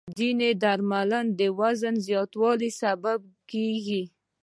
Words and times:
ځینې 0.19 0.49
درمل 0.63 1.11
د 1.39 1.41
وزن 1.59 1.95
د 1.99 2.03
زیاتوالي 2.07 2.69
سبب 2.81 3.19
کېږي. 3.51 4.03